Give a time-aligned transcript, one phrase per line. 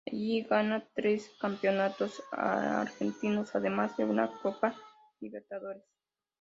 [0.11, 4.75] Allí gana tres campeonatos argentinos, además de una Copa
[5.19, 5.83] Libertadores.